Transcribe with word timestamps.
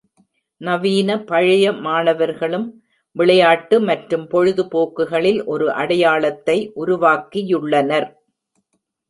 நவீன 0.61 1.17
பழைய 1.23 1.73
மாணவர்களும் 1.83 2.65
விளையாட்டு 3.15 3.77
மற்றும் 3.81 4.25
பொழுதுபோக்குகளில் 4.31 5.39
ஒரு 5.45 5.67
அடையாளத்தை 5.73 6.57
உருவாக்கியுள்ளனர். 6.75 8.09